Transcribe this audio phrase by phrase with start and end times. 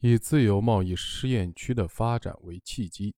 [0.00, 3.14] 以自由贸易试验区的发展为契机，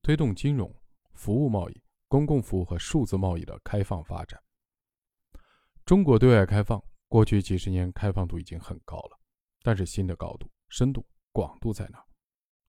[0.00, 0.72] 推动金融、
[1.12, 4.40] 服务贸易、公共服务和数字贸易的开放发展。
[5.84, 9.18] 中国对外开放过去几十年开放度已经很高了，
[9.62, 11.98] 但是新的高度、深度、广度在哪？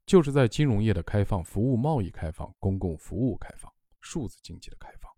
[0.08, 5.12] 就是在金融业的开放、服务贸易开放、公共服务开放、数字经济的开放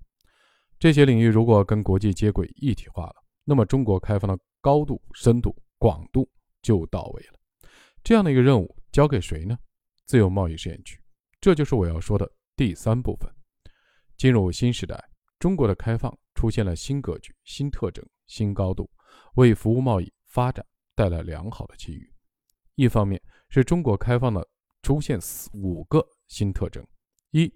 [0.77, 3.15] 这些领域，如果跟国际接轨一体化了，
[3.45, 6.29] 那么中国开放的高度、深度、广度
[6.61, 7.39] 就到位了。
[8.03, 9.57] 这样的一个任务交给谁呢？
[10.05, 11.01] 自由贸易试验区，
[11.39, 13.31] 这就是我要说的第三部分。
[14.17, 15.01] 进入新时代，
[15.39, 18.89] 中国的开放出现了新格局、新特征、新高度，
[19.35, 22.13] 为服务贸易发展带来良好的机遇。
[22.75, 24.45] 一方面是中国开放的
[24.81, 25.17] 出现
[25.53, 26.85] 五个新特征：
[27.31, 27.49] 一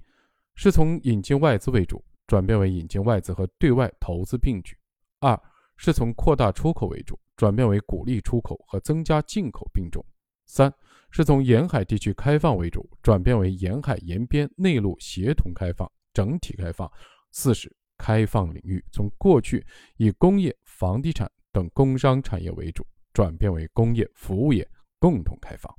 [0.55, 4.73] 是从引进外资为主，转变为引进外资和对外投资并举；
[5.19, 5.37] 二
[5.75, 10.01] 是从扩大出口为主，转变为鼓励出口和增加进口并重。
[10.47, 10.73] 三
[11.11, 16.91] 是从沿海地区开放为主，转变为沿海沿边内陆协同开放、整体开放。
[17.31, 19.63] 四是开放领域从过去
[19.97, 24.67] 以工业、房地产等工商产业为主，转变为工业、服务业
[24.99, 25.71] 共同开放，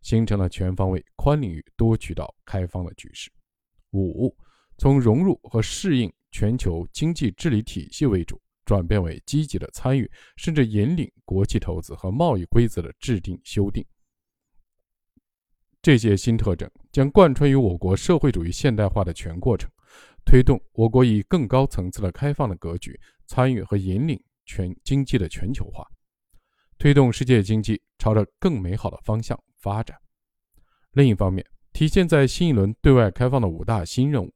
[0.00, 3.30] 形成了全方位、宽领域、多渠道开放的局势。
[3.92, 4.34] 五
[4.78, 13.84] 从融入和适应全球经济治理体系为主，转变为积极的参与甚至引领国际投资和贸易规则的制定修订。
[15.84, 19.70] 这些新特征将贯穿于我国社会主义现代化的全过程，
[20.24, 25.86] 推动我国以更高层次的开放的格局参与和引领全经济的全球化，
[26.78, 29.94] 推动世界经济朝着更美好的方向发展。
[30.92, 34.32] 另一方面，体现在新一轮对外开放的五大新任务，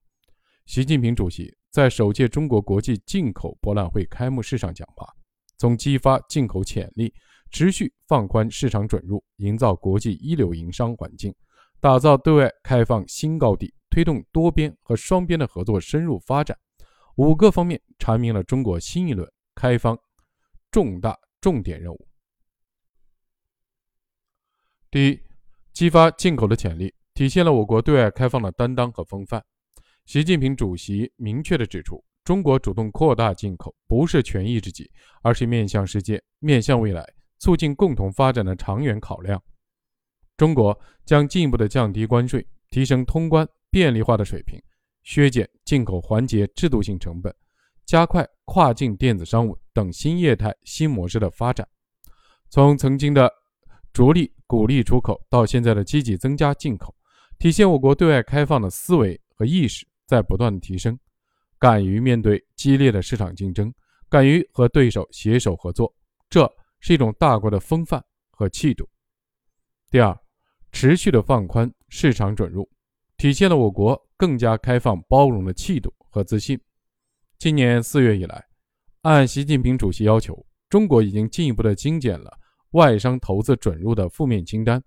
[0.67, 5.09] 习近平主席在首届中国国际进口博览会开幕式上讲话，
[5.57, 7.11] 从激发进口潜力。
[7.51, 11.35] 持续放宽市场准入，营造国际一流营商环境，
[11.81, 16.57] 打造对外开放新高地，推动多边和双边的合作深入发展。
[17.17, 19.99] 五个方面阐明了中国新一轮开放
[20.71, 22.09] 重大重点任务。
[24.91, 25.21] 第一，
[25.73, 29.45] 激发进口的潜力，体现了我国对外开放的担当和风范。
[30.07, 34.91] 习近平主席明确地指出，中国主动扩大进口，不是权宜之计，
[35.23, 37.05] 而是面向世界、面向未来。
[37.39, 39.43] 促进共同发展的长远考量，
[40.37, 44.61] 中国将进一步的降低关税，提升通关便利化的水平，
[45.05, 47.35] 削减进口环节制度性成本，
[47.87, 51.67] 加快跨境电子商务等新业态新模式的发展。
[52.51, 53.31] 从曾经的
[53.93, 56.95] 着力鼓励出口，到现在的积极增加进口，
[57.39, 60.99] 体现我国对外开放的思维和意识在不断的提升，
[61.59, 63.73] 敢于面对激烈的市场竞争，
[64.09, 65.95] 敢于和对手携手合作，
[66.29, 66.51] 这。
[66.81, 68.89] 是一种大国的风范和气度。
[69.91, 70.19] 第二，
[70.71, 72.69] 持续的放宽市场准入，
[73.17, 76.61] 体现了我国更加开放包容的气度和自信。
[77.39, 78.45] 今年四月以来，
[79.03, 82.31] 按习近平主席要求，中国已经进一步的精简了
[82.73, 84.83] 外商投资准入的负面清单，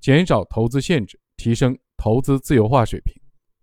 [0.00, 3.14] 减少投资限制，提升投资自由化水平。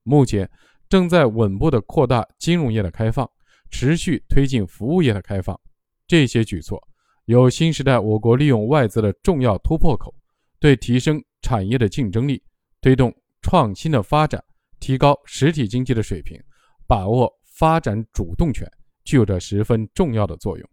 [0.03, 0.49] 目前
[0.87, 3.29] 正在稳步的扩大金融业的开放，
[3.69, 5.59] 持续推进服务业的开放。
[6.07, 6.86] 这些举措。
[7.27, 10.15] 有新时代我国利用外资的重要突破口，
[10.61, 12.41] 对提升产业的竞争力、
[12.79, 14.41] 推动创新的发展、
[14.79, 16.41] 提高实体经济的水平、
[16.87, 18.65] 把握发展主动权，
[19.03, 20.69] 具有着十分重要的作用。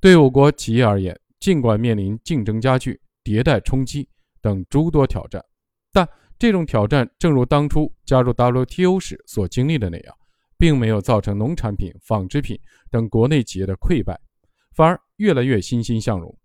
[0.00, 4.08] 对我国企业而言，尽管面临竞争加剧、迭代冲击
[4.40, 5.44] 等诸多挑战，
[5.92, 6.08] 但
[6.38, 10.14] 这种挑战正如当初加入 WTO 时所经历的那样，
[10.56, 12.58] 并没有造成农产品、纺织品
[12.90, 14.18] 等国内企业的溃败。
[14.74, 16.36] 反而越来越欣欣向荣，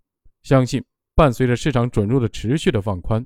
[0.43, 0.83] 相信
[1.15, 3.25] 伴随着市场准入的持续的放宽，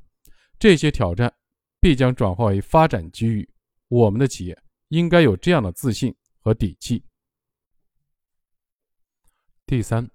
[0.57, 1.33] 这些挑战
[1.79, 3.47] 必将转化为发展机遇。
[3.89, 7.03] 我们的企业应该有这样的自信和底气。
[9.65, 10.09] 第三，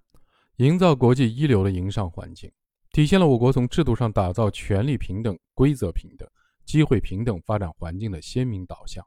[0.57, 2.51] 营造国际一流的营商环境，
[2.93, 6.29] 体现了我国从制度上打造权力平等、规则平等、
[6.65, 9.05] 机会平等发展环境的鲜明导向。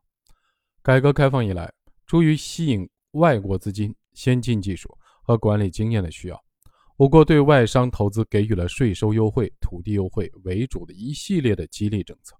[0.81, 1.71] 改革开放以来，
[2.05, 4.97] 出于吸引外国资金、先进技术。
[5.21, 6.43] 和管理经验的需要，
[6.97, 12.35] 我国对外商投资给予了税收优惠、土地优惠为主的一系列的激励政策。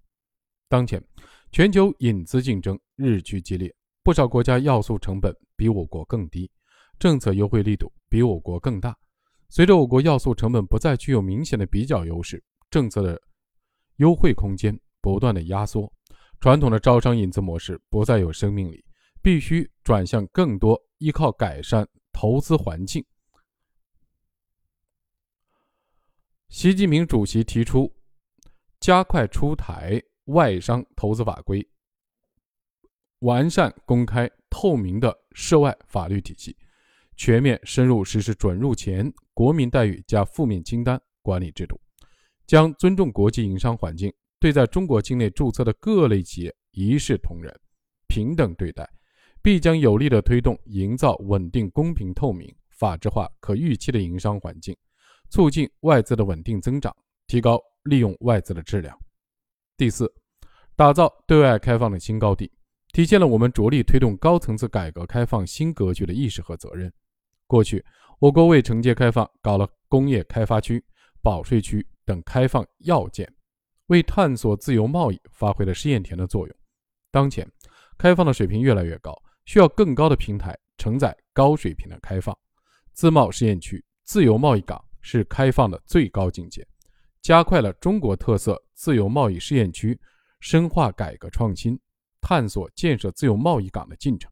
[0.68, 1.02] 当前，
[1.50, 6.50] 全球引资竞争日趋激烈，不少国家要素成本比我国更低，
[6.98, 8.96] 政策优惠力度比我国更大。
[9.48, 13.20] 随着我国要素成本不再具有明显的比较优势，政策的
[13.96, 15.92] 优惠空间不断的压缩，
[16.40, 18.82] 传统的招商引资模式不再有生命力，
[19.22, 21.86] 必须转向更多依靠改善。
[22.12, 23.04] 投资环境。
[26.48, 27.92] 习近平主席提出，
[28.78, 31.66] 加快出台外商投资法规，
[33.20, 36.56] 完善公开透明的涉外法律体系，
[37.16, 41.80] 全面深入实施准入前国民待遇加负面清单管理制度，
[42.46, 47.50] 将尊重国际营商环境，对在中国境内注册的各类企业一视同仁、
[48.08, 48.88] 平等对待，
[49.42, 54.76] 必将有力的推动营造稳定、公平、透明、法治化、可预期的营商环境，
[55.28, 56.94] 促进外资的稳定增长，
[57.26, 57.60] 提高。
[57.86, 58.96] 利用外资的质量。
[59.76, 60.08] 第四，
[60.76, 62.48] 打造对外开放的新高地，
[62.92, 66.92] 体现了我们着力推动高层次改革开放新格局的意识和责任。
[67.48, 67.84] 过去，
[68.20, 70.80] 我国为承接开放，搞了工业开发区、
[71.20, 73.28] 保税区等开放要件，
[73.86, 76.56] 为探索自由贸易发挥了试验田的作用。
[77.10, 77.44] 当前，
[77.98, 82.36] 开放的水平越来越高，需要更高的平台承载高水平的开放。
[82.92, 86.66] 自贸试验区、自由贸易港是开放的最高境界。
[87.20, 89.98] 加快了中国特色自由贸易试验区
[90.40, 91.78] 深化改革创新、
[92.20, 94.28] 探索建设自由贸易港的进程，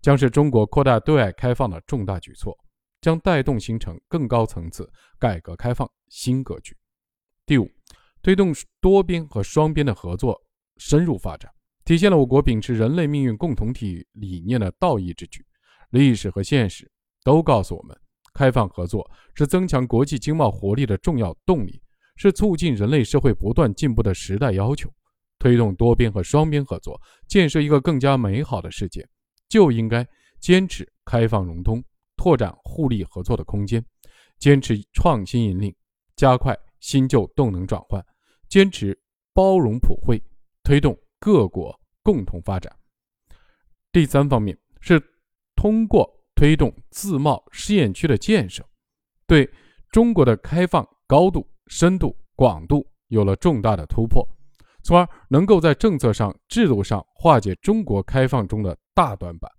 [0.00, 2.56] 将是中国扩大对外开放的重大举措，
[3.00, 6.76] 将带动形成更高层次改革开放新格局。
[7.44, 7.68] 第五，
[8.22, 10.40] 推动多边和双边的合作
[10.76, 11.52] 深入发展，
[11.92, 15.44] 体现了我国秉持人类命运共同体理念的道义之举。
[15.90, 16.90] 历史和现实
[17.22, 17.94] 都告诉我们，
[18.32, 21.82] 开放合作是增强国际经贸活力的重要动力。
[22.16, 24.90] 是促进人类社会不断进步的时代要求，
[25.38, 26.98] 推动多边和双边合作，
[27.28, 29.06] 建设一个更加美好的世界，
[29.50, 30.02] 就应该
[30.40, 31.84] 坚持开放融通，
[32.16, 33.84] 拓展互利合作的空间，
[34.38, 35.74] 坚持创新引领，
[36.16, 38.02] 加快新旧动能转换，
[38.48, 38.98] 坚持
[39.34, 40.22] 包容普惠，
[40.62, 42.74] 推动各国共同发展。
[43.90, 45.02] 第三方面是
[45.54, 48.64] 通过推动自贸试验区的建设，
[49.26, 49.48] 对
[49.90, 51.48] 中国的开放高度。
[51.68, 54.22] 深度、广度有了重大的突破，
[54.82, 59.50] 从而能够在政策上、制度上化解中国开放中的大短板。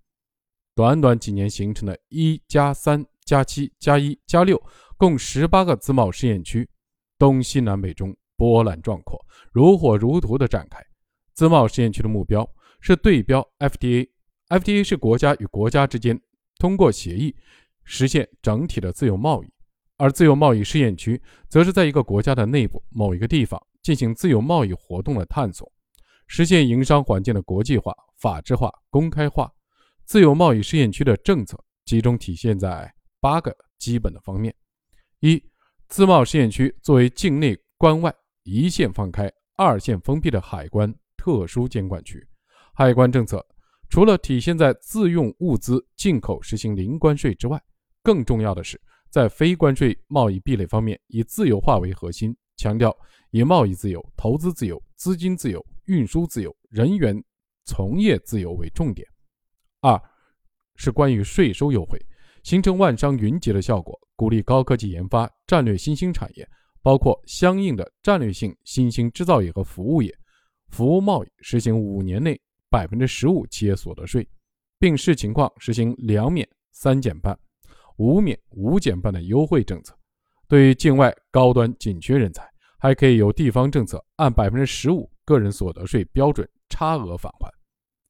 [0.76, 4.62] 短短几年形成的一加三加七加一加六，
[4.96, 6.68] 共十八个自贸试验区，
[7.18, 9.18] 东西南北中波澜壮阔，
[9.50, 10.80] 如火如荼的展开。
[11.34, 12.48] 自贸试验区的目标
[12.80, 16.18] 是对标 FTA，FTA 是国家与国家之间
[16.58, 17.34] 通过协议
[17.82, 19.52] 实现整体的自由贸易。
[19.96, 25.70] 而自由贸易试验区，则是在一个国家的内部某一个地方进行自由贸易活动的探索，
[26.26, 29.52] 实现营商环境的国际化、法治化、公开化。
[30.04, 34.54] 自由贸易试验区的政策集中体现在八个基本的方面：
[35.20, 35.42] 一、
[35.88, 40.92] 自贸试验区作为境内关外一线放开、二线封闭的海关
[41.24, 42.22] 特殊监管区，
[42.74, 43.42] 海关政策
[43.88, 47.58] 除了体现在自用物资进口实行零关税之外，
[48.02, 48.78] 更重要的是。
[49.08, 52.94] 在非关税贸易壁垒方面，以自由化为核心，强调
[53.30, 57.16] 以贸易自由、投资自由、资金自由、运输自由、人员
[57.64, 59.08] 从业自由为重点。
[59.80, 59.98] 二
[60.76, 61.98] 是关于税收优惠，
[62.42, 66.46] 形成万商云集的效果，鼓励高科技研发、战略新兴产业，
[66.82, 70.14] 包括相应的战略性新兴制造业和服务业、
[70.74, 72.36] 服务贸易，实行五年内
[72.68, 74.28] 百分之十五企业所得税，
[74.76, 77.38] 并视情况实行两免三减半。
[77.98, 79.96] 五免五减半的优惠政策，
[80.48, 82.44] 对于境外高端紧缺人才，
[82.76, 87.48] 还可以由地方政策按百分之十五个人所得税标准差额返还。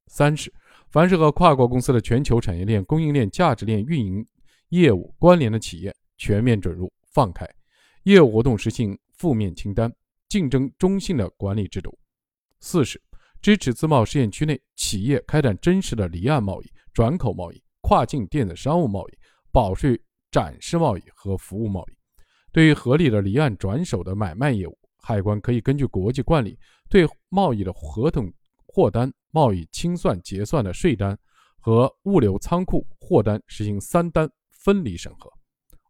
[0.07, 0.51] 三是，
[0.89, 4.27] 凡是和跨国公司的全球产业链、供应链、价值链运营
[4.71, 7.47] 业务关联的企业，全面准入放开
[8.05, 9.95] 业务活动，实行负面清单、
[10.31, 11.95] 竞争中性的管理制度。
[12.65, 12.99] 四是，
[13.43, 19.19] 支持自贸试验区内企业开展真实的离岸贸易、转口贸易、跨境电子商务贸易。
[19.53, 20.01] 保税
[20.33, 21.93] 展示贸易和服务贸易，
[22.51, 26.59] 对于合理的离岸转手的买卖业务，海关可以根据国际惯例，
[26.91, 28.33] 对贸易的合同
[28.67, 31.17] 货单、贸易清算结算的税单
[31.61, 35.31] 和物流仓库货单实行三单分离审核。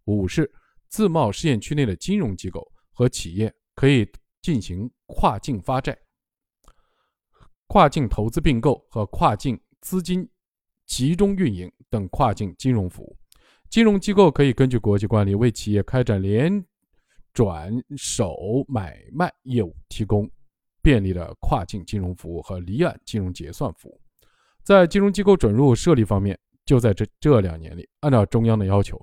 [0.04, 0.50] 五是
[0.88, 4.06] 自贸试验区内的金融机构和企业可以
[4.42, 5.96] 进行跨境发债、
[7.66, 10.28] 跨境投资并购和跨境资金
[10.86, 13.16] 集中运营等跨境金融服务。
[13.70, 16.64] 金融机构可以根据国际惯例，为企业开展联
[17.32, 20.30] 转手买卖业务提供
[20.80, 24.00] 便利的跨境金融服务和离岸金融结算服务。
[24.62, 29.00] 在金融机构准入设立方面，就在这这两年里，按照中央的要求，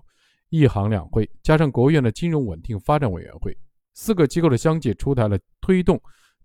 [0.50, 3.56] 一行两会加上国务院的金融稳定发展委员会
[3.94, 6.02] 四个机构的相继出台了推动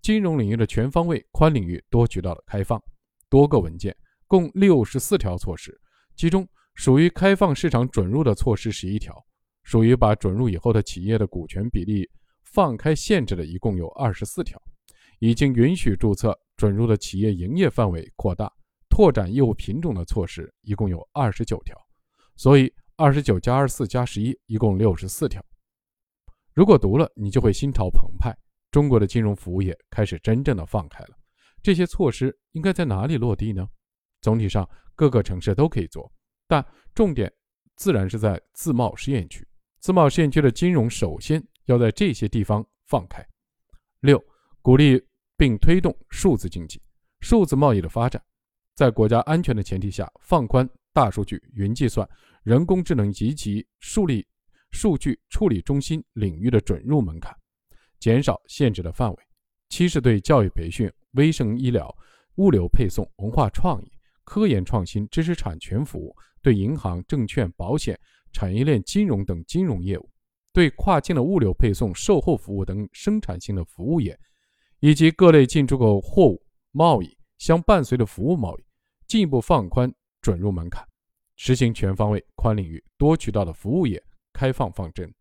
[0.06, 2.80] 金融领域的全方位、宽领域、多渠道的开放
[3.28, 3.92] 多个文件，
[4.28, 5.76] 共六十四条措施，
[6.14, 6.48] 其中。
[6.76, 9.12] 属于开放市场准入的措施十一条，
[9.64, 12.08] 属于把准入以后的企业的股权比例
[12.44, 14.62] 放开限制的一共有二十四条。
[15.18, 18.48] 已经允许注册准入的企业营业范围扩大、
[18.88, 21.76] 拓展业务品种的措施一共有二十九条，
[22.36, 25.44] 所以二十九加二十四加十一，一共六十四条。
[26.54, 28.32] 如果读了，你就会心潮澎湃。
[28.76, 31.16] 中国的金融服务业开始真正的放开了。
[31.62, 33.66] 这些措施应该在哪里落地呢？
[34.20, 36.12] 总体上，各个城市都可以做，
[36.46, 36.62] 但
[36.94, 37.32] 重点
[37.76, 39.48] 自然是在自贸试验区。
[39.78, 43.26] 自贸试验区的金融首先要在这些地方放开。
[44.00, 44.22] 六、
[44.60, 45.02] 鼓励
[45.38, 46.78] 并推动数字经济、
[47.20, 48.22] 数字贸易的发展，
[48.74, 52.06] 在国家安全的前提下，放宽大数据、云计算、
[52.42, 54.28] 人工智能及其数理
[54.70, 57.34] 数据处理中心领域的准入门槛，
[57.98, 59.18] 减少限制的范围。
[59.68, 61.92] 七是对教育培训、卫生医疗、
[62.36, 63.90] 物流配送、文化创意、
[64.22, 67.98] 科研创新、知识产权服务，对银行、证券、保险、
[68.32, 70.08] 产业链金融等金融业务，
[70.52, 74.18] 对跨境的物流配送、售后服务等生产性的服务业，
[74.78, 78.64] 以及各类进出口货物贸易相伴随的服务贸易，
[79.08, 80.86] 进一步放宽准入门槛，
[81.34, 84.00] 实行全方位、宽领域、多渠道的服务业
[84.32, 85.12] 开放方针。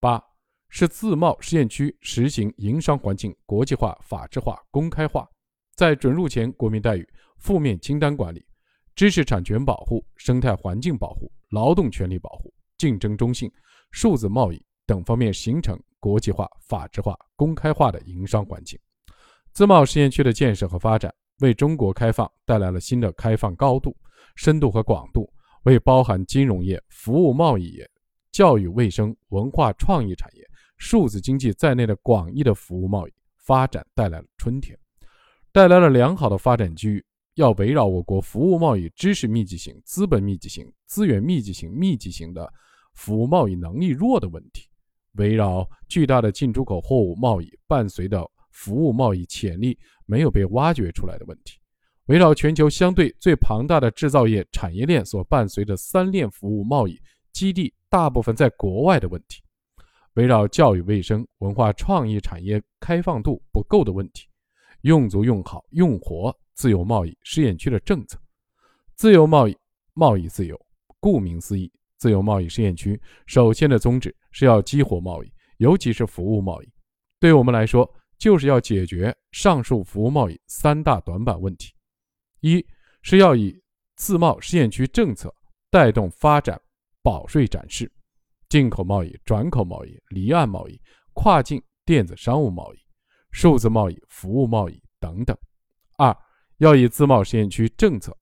[0.00, 0.35] 八。
[0.68, 5.26] 是自贸试验区实行营商环境国际化、法治化、公开化，
[5.74, 7.08] 在准入前国民待遇、
[7.38, 8.44] 负面清单管理、
[8.94, 13.50] 知识产权保护、生态环境保护、劳动权利保护、竞争中性、
[13.90, 18.78] 数字贸易等方面形成国际化、法治化、公开化的营商环境。
[19.52, 23.96] 自贸试验区的建设和发展，为中国开放带来了新的开放高度、
[24.34, 25.32] 深度和广度，
[25.62, 27.88] 为包含金融业、服务贸易业、
[28.30, 30.46] 教育卫生、文化创意产业。
[30.76, 34.78] 数字经济在内的广义的服务贸易发展带来了春天，
[35.52, 37.04] 带来了良好的发展机遇。
[37.34, 42.50] 要围绕我国服务贸易知识密集型、资本密集型、资源密集型、密集型的
[42.94, 44.66] 服务贸易能力弱的问题，
[45.16, 51.58] 围绕巨大的进出口货物贸易伴随的服务贸易潜力没有被挖掘出来的问题，
[52.06, 56.98] 围绕全球相对最庞大的制造业产业链所伴随的三链服务贸易
[57.34, 59.42] 基地大部分在国外的问题。
[60.16, 64.26] 围绕教育、卫生、文化创意产业开放度不够的问题，
[64.82, 68.18] 用足、用好、用活自由贸易试验区的政策。
[68.94, 69.56] 自由贸易，
[69.92, 70.58] 贸易自由。
[71.00, 76.72] 顾名思义，自由贸易试验区首先的宗旨是要激活贸易，尤其是服务贸易。
[77.20, 81.74] 对我们来说，就是要解决上述服务贸易三大短板问题：
[82.40, 82.64] 一
[83.02, 83.54] 是要以
[83.96, 85.32] 自贸试验区政策
[85.70, 86.58] 带动发展
[87.02, 87.92] 保税展示。
[88.48, 90.80] 进口贸易、转口贸易、离岸贸易、
[91.14, 92.78] 跨境电子商务贸易、
[93.32, 95.36] 数字贸易、服务贸易等等。
[95.98, 96.16] 二，
[96.58, 98.16] 要以自贸试验区政策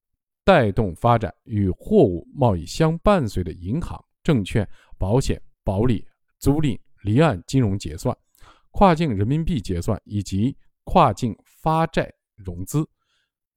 [0.45, 6.07] 带动发展与货物贸易相伴随的银行、证券、保险、保理、
[6.39, 8.17] 租赁、离岸金融结算、
[8.71, 12.89] 跨境人民币结算以及跨境发债融资、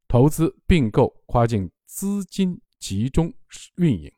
[0.07, 3.33] 投资并购、跨境资金集中
[3.77, 4.11] 运营。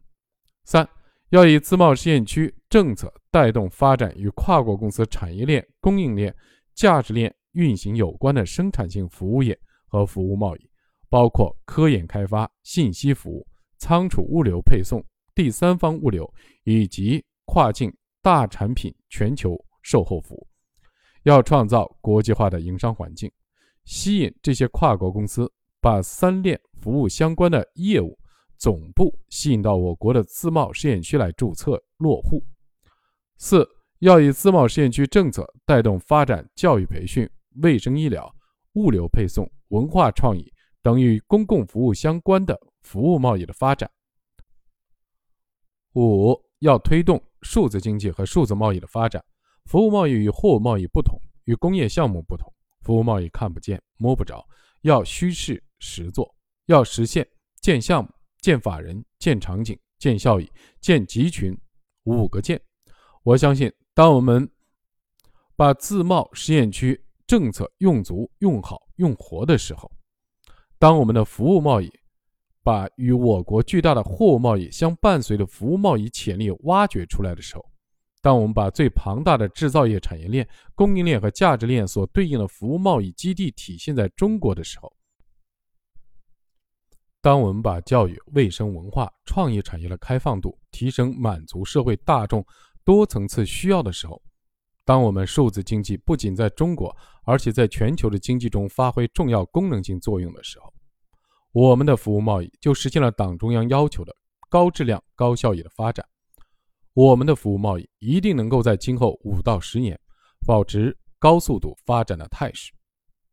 [0.63, 0.87] 三。
[1.29, 6.35] 要以自贸试验区政策带动发展与跨国公司产业链、供应链、
[6.73, 10.69] 价值链运行有关的生产性服务业和服务贸易，
[11.07, 13.45] 包括科研开发、信息服务、
[13.77, 15.03] 仓储物流配送、
[15.35, 16.31] 第三方物流
[16.63, 20.47] 以及跨境大产品全球售后服务。
[21.23, 23.31] 要创造国际化的营商环境，
[23.85, 28.17] 吸引这些跨国公司把三链服务相关的业务。
[28.59, 32.45] 总部吸引到我国的自贸试验区来注册落户。
[33.37, 33.65] 四
[33.99, 37.27] 要以自贸试验区政策带动发展教育培训、
[37.63, 38.29] 卫生医疗、
[38.73, 43.89] 物流配送、文化创意等与公共服务相关的服务贸易的发展。
[45.95, 49.23] 五要推动数字经济和数字贸易的发展。
[49.65, 52.51] 服务贸易与货物贸易不同，与工业项目不同，
[52.81, 54.45] 服务贸易看不见摸不着，
[54.81, 56.35] 要虚实实做，
[56.65, 57.27] 要实现
[57.61, 58.09] 建项目。
[58.41, 61.57] 建法人、建场景、建效益、建集群，
[62.03, 62.59] 五个建。
[63.23, 64.49] 我相信，当我们
[65.55, 69.91] 把自贸试验区政策用足、用好、用活的时候，
[70.77, 71.91] 当我们的服务贸易
[72.63, 77.65] 把与我国巨大的货物贸易相伴随的服务贸易潜力挖掘出来的时候，
[78.21, 84.91] 当我们把最庞大的制造业产业链、供应链和价值链所对应的服务贸易基地体现在中国的时候，
[87.21, 92.45] 当我们把教育、卫生、文化、创意产业的开放度提升，满足社会大众
[92.85, 94.21] 多层次需要的时候，
[94.85, 100.73] 当我们数字经济不仅在中国，而且在全球的经济中发挥重要功能性作用的时候，
[101.51, 104.15] 我们的服务贸易就实现了党中央要求的
[104.49, 106.05] 高质量、高效益的发展。
[106.93, 109.99] 我们的服务贸易一定能够在今后五到十年
[110.47, 112.71] 保持高速度发展的态势。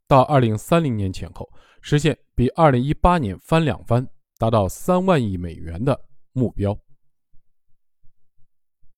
[0.08, 1.48] 到二零三零年前后
[1.88, 4.04] 实现比二零一八年翻两番，
[4.38, 5.96] 达到三万亿美元的
[6.32, 6.76] 目标。